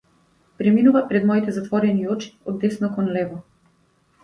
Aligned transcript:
Преминува 0.61 1.03
пред 1.11 1.27
моите 1.33 1.53
затворени 1.59 2.09
очи 2.15 2.33
од 2.53 2.59
десно 2.65 2.93
кон 2.99 3.15
лево. 3.19 3.41